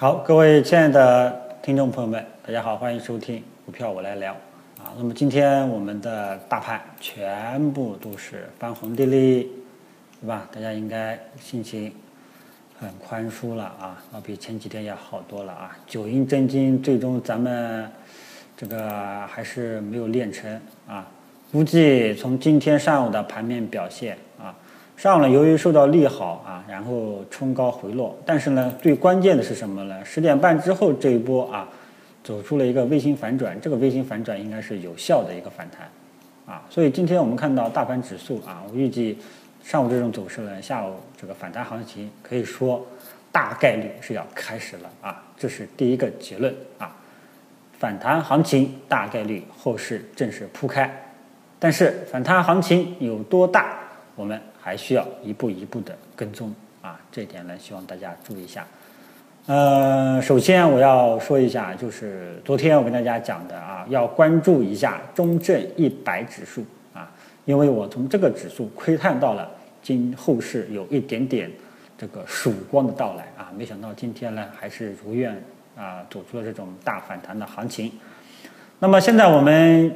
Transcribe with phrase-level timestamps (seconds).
[0.00, 4.32] 好，各位亲爱的听众朋友们，大家好，欢迎收听股票我来聊
[4.78, 4.94] 啊。
[4.96, 9.48] 那么今天我们的大盘全部都是翻红的嘞，
[10.20, 10.48] 对吧？
[10.52, 11.92] 大家应该心情
[12.78, 15.76] 很宽舒了啊，要比前几天要好多了啊。
[15.84, 17.90] 九阴真经最终咱们
[18.56, 21.08] 这个还是没有练成啊，
[21.50, 24.54] 估计从今天上午的盘面表现啊。
[24.98, 30.04] 上了，由于受到利好啊，然后冲高回落，但是呢，最关键的是什么呢？
[30.04, 31.68] 十点半之后这一波啊，
[32.24, 35.88] 走出了一个微型反转，这个微型反转应该是有效的一个反弹，
[36.52, 39.16] 啊，所以今天我们看到大盘指数啊，我预计
[39.62, 42.84] 上午这种走势呢，下午这个反弹行情可以说
[43.30, 46.92] 大概率是要开始了啊，这是第一个结论啊，
[47.78, 50.92] 反弹行情大概率后市正式铺开，
[51.60, 53.78] 但是反弹行情有多大，
[54.18, 54.38] 我们。
[54.60, 58.66] 还需要一步一步的跟踪啊，这点呢，希望大家注意一下。
[59.46, 66.62] 呃，首先我要说一下，就是昨天我跟大家讲的啊，要关注一下中证一百指数
[66.92, 67.10] 啊，
[67.46, 69.50] 因为我从这个指数窥探到了
[69.82, 71.50] 今后市有一点点
[71.96, 75.32] 这个曙光的到来啊，没想到今天呢还是如愿
[75.78, 77.90] 啊，走出了这种大反弹的行情。
[78.80, 79.90] 那么现在我们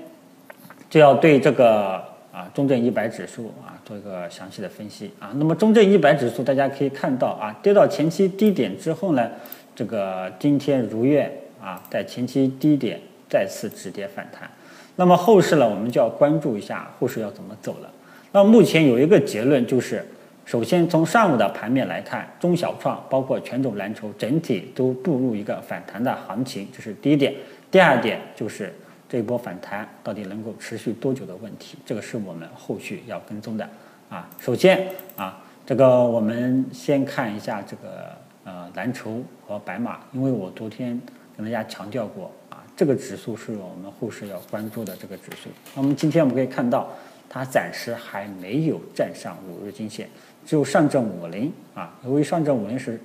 [0.88, 2.10] 就要对这个。
[2.32, 5.30] 啊，中证一百指数啊，做一个详细的分析啊。
[5.36, 9.30] 那么中证一百指数，大家可以看到啊，跌到前期低点之后呢，
[9.76, 11.30] 这个今天如愿
[11.62, 14.50] 啊，在前期低点再次止跌反弹。
[14.96, 17.90] 那么后市呢，我们就要关注一下后市要怎么走了。
[18.32, 20.02] 那目前有一个结论就是，
[20.46, 27.34] 首先从上午的盘面来看，中小创包括权重蓝筹整体都步入一个反弹的行情，这是第一点。
[27.70, 28.72] 第二点就是。
[29.12, 33.68] 这一波反弹到底能够持续多久的问题，这个是我们后续要跟踪的
[34.08, 34.26] 啊。
[34.40, 40.98] 首先啊，这个我们先看一下这个呃蓝筹和白马，因为我昨天
[41.36, 45.50] 跟大家强调过啊，这个指数是我们后市要关注的这个指数。
[45.76, 46.88] 那么今天我们可以看到，
[47.28, 50.08] 它暂时还没有站上五日均线，
[50.46, 51.94] 只有上证五零啊。
[52.06, 52.98] 由于上证五零是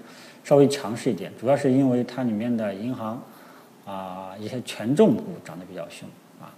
[0.45, 3.21] 稍微强势一点，主要是因为它里面的银行。
[3.87, 6.07] 啊，一些权重股涨得比较凶
[6.41, 6.51] 啊，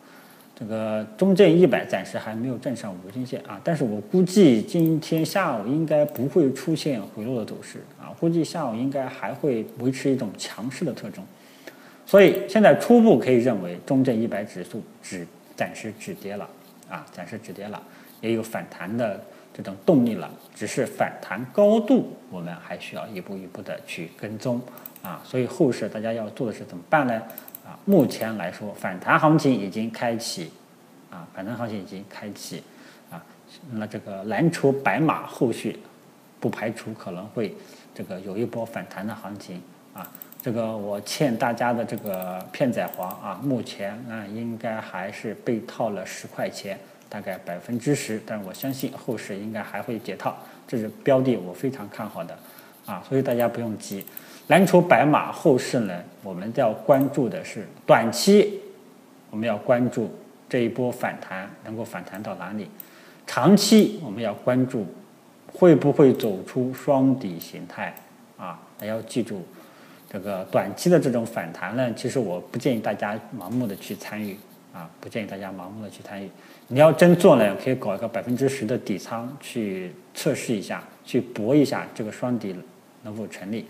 [0.56, 11.23] 这个中证一百暂时还没有站上五日均线啊，但是我估计今天下午应该不会出现回落的走势啊，估计下午应该还会维持一种强势的特征，
[12.03, 16.50] 所以现在初步可以认为中证一百指数止暂时止跌了
[16.89, 17.79] 啊，暂时止跌了，
[18.22, 19.22] 也有反弹的
[19.53, 24.59] 这种动力了，只是反弹高度我们还需要一步一步的去跟踪。
[25.02, 27.14] 啊，所以后市大家要做的是怎么办呢？
[27.66, 30.52] 啊，目前来说反弹行情已经开启，
[31.10, 32.64] 啊，反弹行情已经开启，
[33.10, 33.24] 啊，
[33.72, 35.80] 那这个蓝筹白马后续
[36.40, 37.56] 不排除可能会
[37.94, 39.62] 这个有一波反弹的行情，
[39.94, 40.06] 啊，
[40.42, 46.78] 这个我欠大家的这个片仔癀啊，目前啊应该还是被套了十块钱，
[47.08, 50.38] 大概百分之十，但是我相信后市应该还会解套，
[50.68, 52.38] 这是标的我非常看好的，
[52.86, 54.04] 啊，所以大家不用急。
[54.50, 58.60] 蓝筹白马后市呢，我们要关注的是短期，
[59.30, 60.10] 我们要关注
[60.50, 62.66] 这一波反弹能够反弹到哪里；
[63.28, 64.88] 长期我们要关注
[65.54, 67.94] 会不会走出双底形态
[68.38, 68.60] 啊！
[68.80, 69.44] 大家要记住，
[70.12, 74.36] 这个短期的这种反弹呢，其实我不建议大家盲目的去参与
[74.74, 76.28] 啊，不建议大家盲目的去参与。
[76.70, 82.56] 你要真做呢，可以搞一个百分之十的底仓去测试一下，去搏一下这个双底
[83.04, 83.64] 能否成立。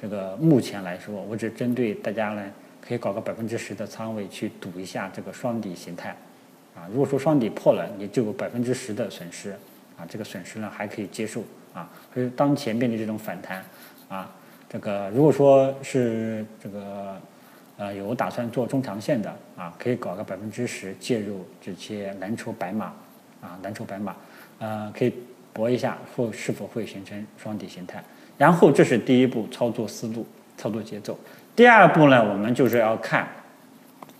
[0.00, 2.42] 这个目前来说，我只针对大家呢，
[2.80, 6.16] 可以搞个百分之十的仓位去赌一下这个双底形态。
[6.74, 9.50] 啊，如果说双底破了，你就有百分之十的损失。
[9.96, 11.42] 啊，这个损失呢还可以接受。
[11.74, 13.64] 啊，所以当前面的这种反弹，
[14.08, 14.30] 啊，
[14.68, 17.20] 这个如果说是这个
[17.76, 22.92] 呃有打算做中长线的，啊，可以搞个百分之十介入这些蓝筹白马。
[23.40, 24.16] 啊，蓝筹白马，
[24.58, 25.14] 呃，可以
[25.52, 28.02] 搏一下或是否会形成双底形态。
[28.38, 30.24] 然后这是第一步操作思路、
[30.56, 31.18] 操作节奏。
[31.54, 33.28] 第二步呢，我们就是要看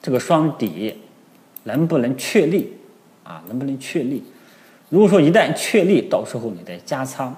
[0.03, 0.99] 这个双底
[1.63, 2.73] 能不能确立
[3.23, 4.25] 啊，能不能确立？
[4.89, 7.35] 如果说一旦确立，到时候你再加仓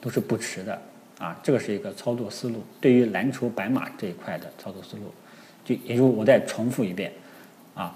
[0.00, 0.80] 都是不迟的
[1.18, 1.36] 啊。
[1.42, 2.62] 这个是一个操作思路。
[2.80, 5.12] 对于蓝筹白马这一块的操作思路，
[5.64, 7.10] 就也就我再重复一遍
[7.74, 7.92] 啊。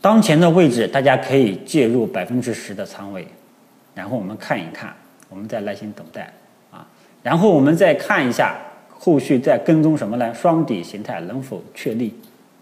[0.00, 3.26] 当前的位置，大家可以介入百分之十的仓位，
[3.94, 4.94] 然后我们看一看，
[5.28, 6.32] 我们再耐心等待。
[7.24, 8.54] 然后我们再看一下
[8.90, 10.32] 后续再跟踪什么呢？
[10.34, 12.14] 双底形态能否确立？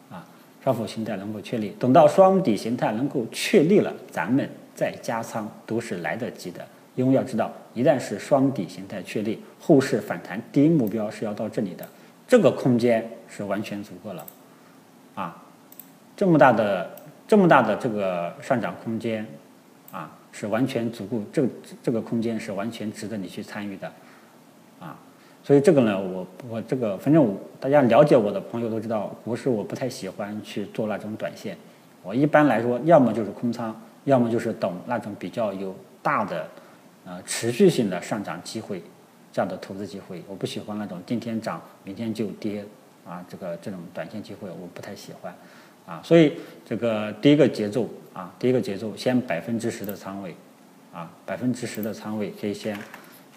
[0.08, 0.24] 啊，
[0.62, 1.74] 双底形态能否确立？
[1.80, 6.64] 等到双底形态能够确立了，咱们再加仓都是来得及的。
[6.94, 11.84] 因为要知道一旦是双底形态确立，后市反弹第一目标是要到这里的，
[12.28, 14.26] 这个空间是完全足够了，
[15.16, 15.42] 啊，
[16.16, 16.90] 这么大的
[17.26, 19.26] 这么大的这个上涨空间，
[19.90, 21.48] 啊，是完全足够，这
[21.82, 23.90] 这个空间是完全值得你去参与的，
[24.82, 24.98] 啊，
[25.44, 31.56] 所以这个呢，我我这个反正大家了解我的朋友都知道，股市我不太喜欢去做那种短线，
[32.02, 33.74] 我一般来说要么就是空仓，
[34.04, 36.46] 要么就是等那种比较有大的。
[37.04, 38.80] 呃，持续性的上涨机会，
[39.32, 42.64] 这样的投资机会，我不喜欢那种今天涨明天就跌
[43.04, 45.34] 啊，这个这种短线机会我不太喜欢
[45.84, 46.34] 啊，所以
[46.64, 50.32] 这个第一个节奏啊，第一个节奏先百分之十的仓位
[50.94, 52.78] 啊，百分之十的仓位可以先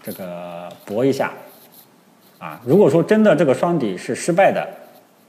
[0.05, 1.33] 这个搏一下。
[2.37, 4.61] 啊，如果说真的这个双底是失败的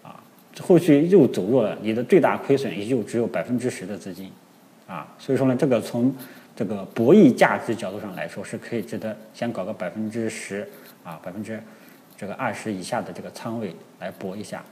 [0.02, 0.20] 啊，
[0.60, 4.30] 后续又走弱了，你的最大亏损也就只有百分之十的资金。
[4.86, 6.14] 啊，所以说呢，这个从
[6.54, 10.68] 这个博弈价值角度上来说，是可以值得先搞个百分之十
[11.04, 11.58] 啊，百分之
[12.18, 14.62] 这个二十以下的这个仓位来搏一下。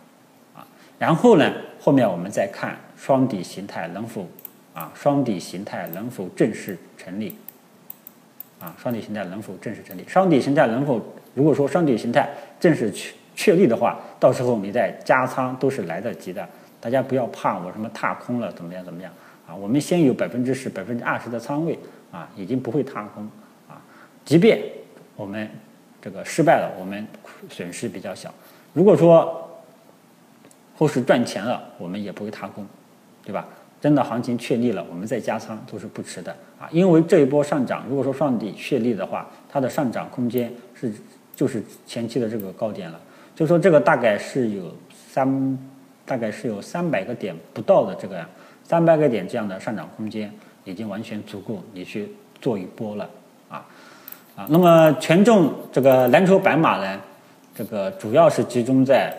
[0.55, 0.67] 啊。
[0.99, 4.29] 然后呢，后面我们再看双底形态能否
[4.75, 7.35] 啊，双底形态能否正式成立。
[8.65, 8.75] 啊？
[8.81, 10.05] 双底形态能否正式成立？
[10.09, 10.99] 双底形态能否？
[11.35, 16.49] 如果说双底形态正式确确立的话，到时候你再加仓都是来得及的。
[16.81, 19.13] 大家不要怕我什么踏空了怎么样怎么样。
[19.47, 21.79] 啊，我们先有百分之十、百分之二十的仓位
[22.11, 23.25] 啊，已经不会踏空
[23.69, 23.77] 啊。
[24.25, 24.63] 即便
[25.17, 25.51] 我们
[26.01, 27.07] 这个失败了，我们
[27.51, 28.33] 损失比较小。
[28.73, 29.51] 如果说
[30.77, 32.67] 后市赚钱了，我们也不会踏空，
[33.23, 33.47] 对吧？
[33.85, 36.67] 真的行情确立了，我们再加仓都是不迟的啊。
[36.73, 40.91] 因为这一波上涨，如果说上底确立的话，它的上涨空间是
[41.37, 42.99] 就是前期的这个高点了，
[43.35, 44.75] 就说这个大概是有
[45.07, 45.59] 三，
[46.07, 48.25] 大概是有三百个点不到的这个。
[48.67, 50.33] 三百个点这样的上涨空间
[50.65, 52.09] 已经完全足够你去
[52.41, 53.11] 做一波了
[53.51, 53.67] 啊
[54.35, 54.47] 啊！
[54.49, 56.99] 那么权重这个蓝筹白马呢，
[57.55, 59.15] 这个主要是集中在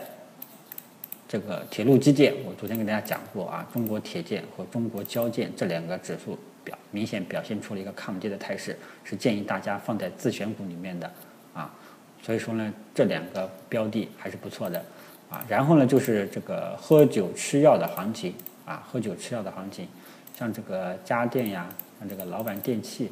[1.28, 2.34] 这个铁路基建。
[2.46, 11.12] 我昨天跟大家讲过啊，中国铁建和中国交建这两个指数表明显表现出了一个抗跌的态势，是建议大家放在自选股里面的
[11.54, 11.74] 啊。
[12.22, 14.84] 所以说呢，这两个标的还是不错的
[15.30, 15.44] 啊。
[15.48, 18.34] 然后呢，就是这个喝酒吃药的行情。
[18.66, 19.88] 啊，喝酒吃药的行情，
[20.36, 21.68] 像这个家电呀，
[22.00, 23.12] 像这个老板电器，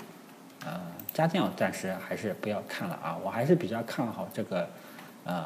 [0.65, 0.81] 呃，
[1.13, 4.67] 家电我暂时还是不要看了啊，我还是比较看好这个，
[5.25, 5.45] 呃，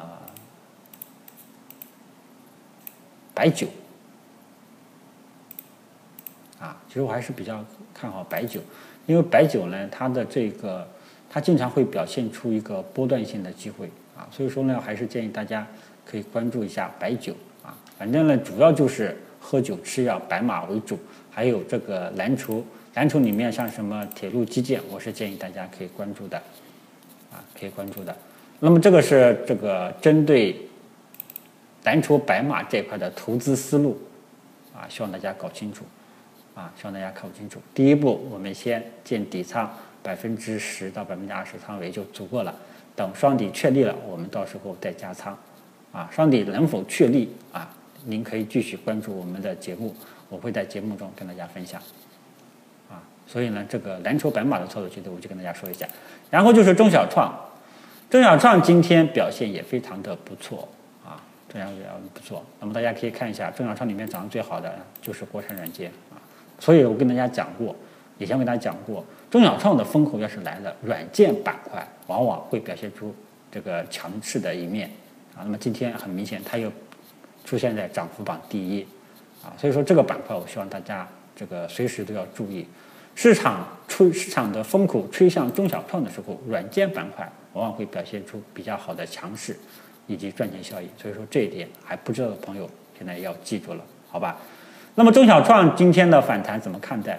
[3.38, 3.68] 白酒，
[6.58, 7.64] 啊，其实我还是比较
[7.94, 8.60] 看好白酒，
[9.06, 10.84] 因为白酒呢，它的这个，
[11.30, 15.64] 它经常会表现出一个波段性的机会啊，所以说呢，还是建议大家
[16.04, 17.32] 可以关注一下白酒
[17.62, 19.16] 啊，反正呢，主要就是。
[19.40, 20.98] 喝酒吃药，白马为主，
[21.30, 22.62] 还有这个蓝筹，
[22.94, 26.36] 蓝筹里面像什么铁路基建，我是建议大家可以关注的，
[27.32, 28.14] 啊，可以关注的。
[28.58, 30.54] 那么这个是这个针对
[31.84, 33.98] 蓝筹白马这块的投资思路，
[34.74, 35.84] 啊，希望大家搞清楚，
[36.54, 37.60] 啊，希望大家搞清楚。
[37.74, 39.70] 第一步，我们先建底仓，
[40.02, 42.54] 百分之十到百分之二十仓位就足够了。
[42.94, 45.36] 等双底确立了，我们到时候再加仓，
[45.92, 47.70] 啊，双底能否确立啊？
[48.04, 49.94] 您可以继续关注我们的节目，
[50.28, 51.80] 我会在节目中跟大家分享。
[52.90, 55.86] 啊，所以呢，这个蓝筹白马的操作节奏，我就跟大家说一下。
[56.30, 57.32] 然后就是中小创，
[58.10, 60.68] 中小创今天表现也非常的不错，
[61.48, 62.44] 这样比较不错。
[62.60, 66.20] 那么大家可以看一下，中小创里面涨得最好的就是国产软件啊。
[66.58, 67.74] 所以我跟大家讲过，
[68.18, 73.14] 以前跟大家讲过，中小创的风口要是来了，软件板块往往会表现出
[73.50, 74.90] 这个强势的一面
[75.34, 75.42] 啊。
[75.44, 76.70] 那么今天很明显，它又。
[77.44, 78.86] 出现在涨幅榜第一，
[79.42, 82.68] 啊，所以说这个板块我希望大家这个随时都要注意，
[83.14, 89.56] 市场吹市场的风口吹向中小创的时候，软件板块往往会表现出比较好的强势
[90.08, 94.36] 以及赚钱效应，所以说这一点还不知道的朋友现在要记住了，好吧？
[94.96, 97.12] 那么中小创今天的反弹怎么看待？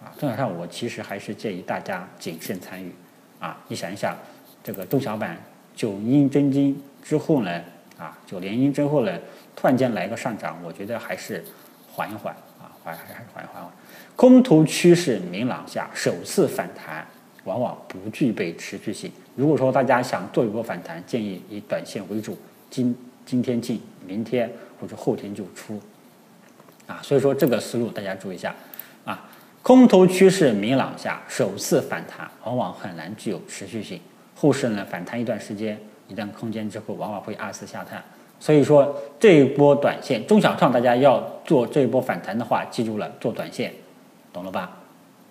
[0.00, 2.92] 啊，中小创我其实还是建议大家谨慎参与，
[3.40, 4.16] 啊，你想一想，
[4.62, 5.36] 这个中小板
[5.74, 7.60] 九阴真经之后呢，
[7.98, 9.18] 啊，九连阴之后呢？
[9.56, 11.42] 突然间来个上涨，我觉得还是
[11.90, 13.66] 缓一缓啊，缓还是缓一缓。
[14.14, 17.06] 空头趋势明朗下，首次反弹
[17.46, 19.10] 往往不具备持续性。
[19.34, 22.36] 如果说大家想做一波反弹，建议以短线为主，
[22.68, 25.80] 今今天进，明天或者后天就出
[26.86, 27.00] 啊。
[27.02, 28.54] 所以说这个思路大家注意一下
[29.06, 29.28] 啊。
[29.62, 34.00] 空头趋势明朗下，首次反弹往往很难具有持续性。
[34.36, 35.76] 后市呢反弹一段时间，
[36.08, 38.02] 一段空间之后，往往会二次下探。
[38.38, 43.72] 所以说这一波短线中小创，大家要做这一波反弹的话，记住了做短线，
[44.32, 44.76] 懂了吧？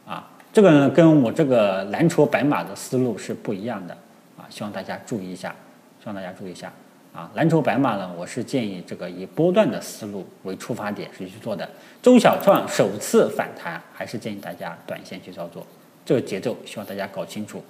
[0.06, 3.94] 啊，这个呢跟我这个蓝筹白马的思路是不一样的
[4.38, 5.54] 啊，希望大家注意一下，
[6.00, 6.72] 希望大家注意一下
[7.14, 7.30] 啊。
[7.36, 11.70] 蓝筹白马呢，我是建议这个以波段的思路为出发点是去做的。
[12.02, 15.68] 中小创首次反弹，还是建议大家短线去操作，
[16.06, 17.62] 这个节奏希望大家搞清楚，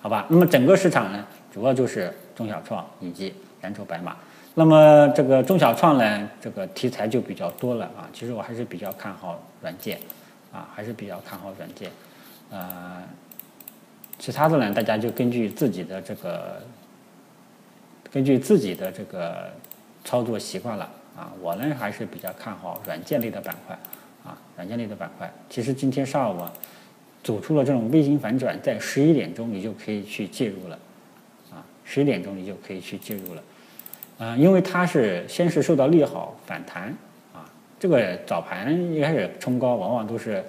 [0.00, 0.26] 好吧？
[0.28, 3.32] 那么整个市场呢，主要就是中小创以及
[3.62, 4.16] 蓝筹白马。
[4.56, 8.10] 那么这个中小创呢，这个题材就比较多了啊。
[8.12, 9.96] 其实我还是比较看好软件。
[10.54, 11.90] 啊，还是比较看好软件，
[12.48, 13.02] 呃，
[14.20, 16.62] 其他的呢，大家就根据自己的这个，
[18.08, 19.50] 根据自己的这个
[20.04, 21.32] 操作习惯了啊。
[21.42, 23.76] 我呢还是比较看好软件类的板块，
[24.22, 25.28] 啊，软件类的板块。
[25.50, 26.40] 其实今天上午
[27.24, 30.78] 走出了这种微型反转，在十一点钟你就可以去介入了，
[31.50, 33.42] 啊，十一点钟你就可以去介入了，
[34.18, 36.96] 啊，因为它是先是受到利好反弹。
[37.84, 40.42] 这个早盘一开始冲高，往往都是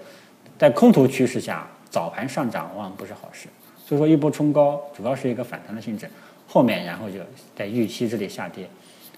[0.57, 3.49] 在空头趋势下，早盘上涨往往不是好事。
[3.77, 6.09] 所以说一波冲高，主要是一个反弹的性质，
[6.47, 7.19] 后面然后就
[7.53, 8.65] 在预期这里下跌，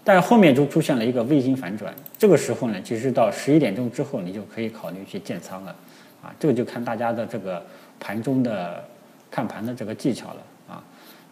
[0.04, 1.94] 但是后面就出现了一个微型反转。
[2.18, 5.76] 这个时候呢，其实到十一点钟之后，你就可以考虑去建仓了。
[6.24, 7.64] 啊，这个就看大家的这个
[8.00, 8.84] 盘中的
[9.30, 10.42] 看盘的这个技巧了。
[10.70, 10.84] 啊，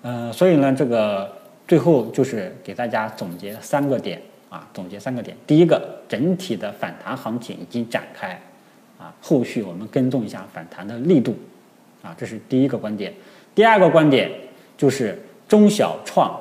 [0.03, 1.35] 嗯，所以呢，这个
[1.67, 4.21] 最后就是给大家总结三个点。
[4.55, 5.35] 啊，总结三个点。
[5.45, 8.39] 第一个，整体的反弹行情已经展开，
[8.97, 11.37] 啊，后续我们跟踪一下反弹的力度，
[12.01, 13.13] 啊，这是第一个观点。
[13.53, 14.31] 第二个观点
[14.77, 16.39] 就是中小创，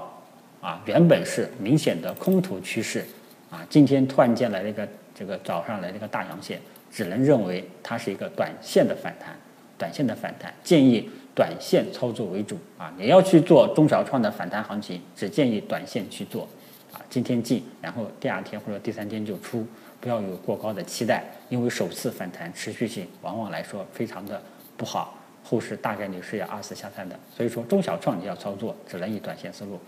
[0.61, 3.05] 啊，原本是明显的空头趋势，
[3.51, 6.61] 啊，今天突然间来了一个这个早上来了一个大阳线，
[6.93, 9.37] 只能认为它是一个短线的反弹，
[9.77, 16.49] 短线的反弹，建议短线操作为主，啊，你要去做中小创的反弹行情，只建议短线去做。
[17.15, 19.65] 今天进，然后第二天或者第三天就出，
[20.01, 24.43] 不要有过高的期待，因为首次反弹持续性往往来说非常的
[24.77, 27.17] 不好，后市大概率是要二次下探的。
[27.33, 29.79] 所以说中小创你要操作，只能以短线思路。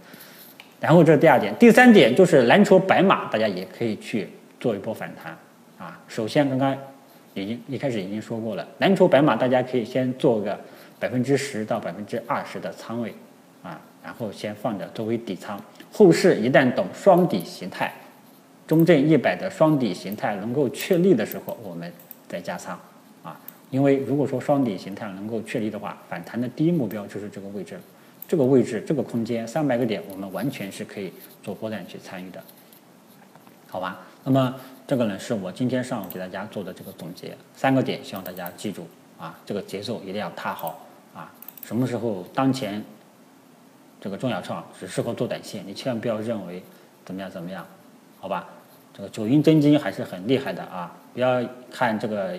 [0.79, 4.29] 然后这是第二点，第三点就是蓝筹白马，大家也可以去
[4.61, 5.37] 做一波反弹
[5.85, 6.01] 啊。
[6.07, 6.79] 首先刚刚
[7.35, 10.57] 已经一开始已经说过了，蓝筹白马大家可以先做个
[11.01, 13.13] 百分之十到百分之二十的仓位
[13.65, 15.61] 啊，然后先放着作为底仓。
[15.93, 17.93] 后市一旦等双底形态，
[18.65, 21.93] 中证一百的双底形态能够确立的时候，我们
[22.29, 22.79] 再加仓
[23.25, 23.37] 啊。
[23.73, 27.81] 因为如果说双底形态能够确立的话，反弹的第一目标就是这个位置，
[28.29, 32.41] 这个位置这个空间三百个点，我们完全是可以做波段去参与的，
[33.69, 33.99] 好吧？
[34.23, 34.55] 那么
[34.87, 38.87] 这个呢，是我今天上午给大家做的这个总结，三个点，希望大家记住
[39.19, 41.33] 啊，这个节奏一定要踏好啊。
[41.65, 42.85] 什么时候当前？
[44.07, 46.63] 这个中小创只适合做短线，你千万不要认为
[47.05, 47.67] 怎么样怎么样，
[48.21, 48.49] 好吧？
[48.95, 50.97] 这个九阴真经还是很厉害的啊！
[51.13, 52.39] 不要看这个，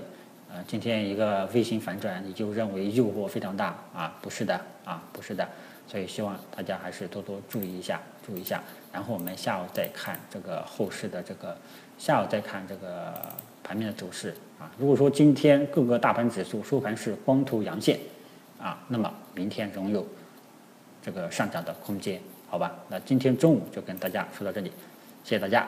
[0.50, 4.16] 呃，今天一个微型反转，你就认为诱惑非常大啊？
[4.22, 5.46] 不是的啊，不是的。
[5.90, 8.64] 所以希望大家还是多多注意一下，注意一下。
[8.94, 11.54] 然后我们下午再看这个后市的这个，
[11.98, 13.14] 下午再看这个
[13.62, 14.72] 盘面的走势啊。
[14.78, 18.00] 如果说今天各个大盘指数收盘是光头阳线
[18.58, 20.08] 啊，那么明天仍有。
[21.08, 22.76] 这个上涨的空间，好吧？
[22.90, 24.70] 那今天中午就跟大家说到这里，
[25.24, 25.68] 谢谢大家。